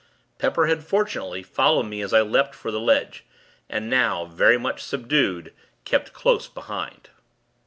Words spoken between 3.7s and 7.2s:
now, very much subdued, kept close behind.